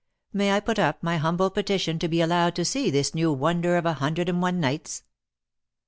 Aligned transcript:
May 0.33 0.51
I 0.53 0.59
put 0.61 0.79
up 0.79 1.03
my 1.03 1.17
humble 1.17 1.51
petition 1.51 1.99
to 1.99 2.07
be 2.07 2.21
allowed 2.21 2.55
to 2.55 2.65
see 2.65 2.89
this 2.89 3.13
new 3.13 3.31
wonder 3.31 3.77
of 3.77 3.85
a 3.85 3.93
'hundred 4.01 4.29
and 4.29 4.41
one 4.41 4.59
nights?'" 4.59 5.03